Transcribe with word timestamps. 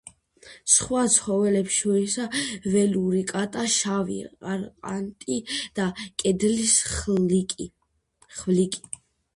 სხვა 0.75 1.01
ცხოველებს 1.15 1.75
შორისაა 1.81 2.39
ველური 2.75 3.21
კატა, 3.33 3.67
შავი 3.75 4.19
ყარყატი 4.47 5.39
და 5.77 5.87
კედლის 6.25 6.79
ხვლიკი. 6.97 8.83